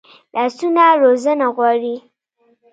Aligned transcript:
لاسونه 0.33 0.85
روزنه 1.01 1.47
غواړي 1.55 1.95